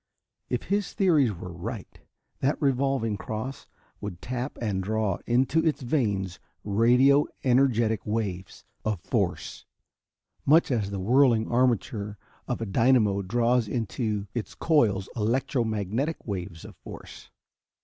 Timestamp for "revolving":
2.59-3.17